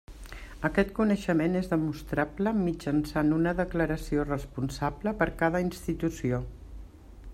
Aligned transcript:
Aquest 0.69 0.93
coneixement 0.99 1.57
és 1.59 1.67
demostrable 1.73 2.53
mitjançant 2.61 3.29
una 3.37 3.53
declaració 3.61 4.27
responsable 4.31 5.15
per 5.21 5.29
cada 5.43 5.63
institució. 5.69 6.41